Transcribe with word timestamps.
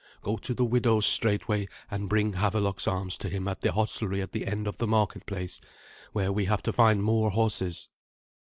Go 0.23 0.37
to 0.37 0.55
the 0.55 0.65
widow's 0.65 1.05
straightway, 1.05 1.67
and 1.91 2.09
bring 2.09 2.33
Havelok's 2.33 2.87
arms 2.87 3.19
to 3.19 3.29
him 3.29 3.47
at 3.47 3.61
the 3.61 3.71
hostelry 3.73 4.19
at 4.19 4.31
the 4.31 4.47
end 4.47 4.65
of 4.67 4.79
the 4.79 4.87
marketplace, 4.87 5.61
where 6.11 6.31
we 6.33 6.45
have 6.45 6.63
to 6.63 6.73
find 6.73 7.03
more 7.03 7.29
horses." 7.29 7.87